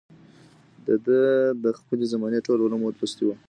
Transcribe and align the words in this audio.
ده 1.05 1.19
د 1.63 1.65
خپلې 1.79 2.05
زمانې 2.13 2.39
ټول 2.45 2.59
علوم 2.65 2.81
لوستي 2.97 3.23
وو 3.25 3.35